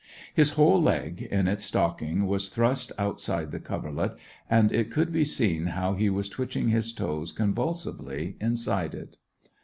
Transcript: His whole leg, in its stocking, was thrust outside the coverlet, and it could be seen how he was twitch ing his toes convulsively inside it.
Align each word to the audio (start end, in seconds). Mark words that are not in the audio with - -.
His 0.33 0.53
whole 0.53 0.81
leg, 0.81 1.21
in 1.21 1.47
its 1.47 1.63
stocking, 1.65 2.25
was 2.25 2.49
thrust 2.49 2.91
outside 2.97 3.51
the 3.51 3.59
coverlet, 3.59 4.15
and 4.49 4.71
it 4.71 4.89
could 4.89 5.11
be 5.11 5.23
seen 5.23 5.67
how 5.67 5.93
he 5.93 6.09
was 6.09 6.27
twitch 6.27 6.55
ing 6.55 6.69
his 6.69 6.91
toes 6.91 7.31
convulsively 7.31 8.35
inside 8.41 8.95
it. 8.95 9.17